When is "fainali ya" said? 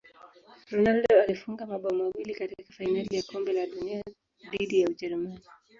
2.73-3.23